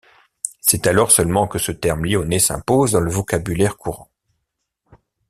[0.61, 4.09] C'est alors seulement que ce terme lyonnais s'impose dans le vocabulaire courant.